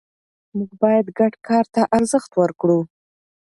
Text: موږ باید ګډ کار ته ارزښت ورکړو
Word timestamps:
موږ 0.57 0.71
باید 0.81 1.05
ګډ 1.19 1.33
کار 1.47 1.65
ته 1.73 1.81
ارزښت 1.97 2.31
ورکړو 2.41 2.79